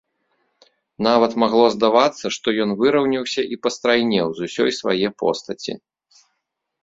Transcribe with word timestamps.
Нават 1.07 1.31
магло 1.41 1.65
здавацца, 1.75 2.25
што 2.37 2.47
ён 2.63 2.69
выраўняўся 2.79 3.41
і 3.55 3.59
пастрайнеў 3.65 4.27
з 4.37 4.49
усёй 4.49 4.71
свае 4.79 5.07
постаці. 5.23 5.73